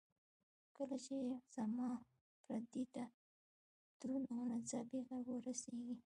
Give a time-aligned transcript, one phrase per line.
[0.75, 1.13] کله چې
[1.53, 1.99] صماخ
[2.45, 3.03] پردې ته
[3.99, 5.95] دروند او ناڅاپي غږ ورسېږي.